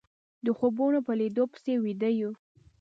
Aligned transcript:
د 0.45 0.47
خوبونو 0.57 0.99
په 1.07 1.11
ليدو 1.19 1.43
پسې 1.51 1.73
ويده 1.83 2.09
يو 2.19 2.31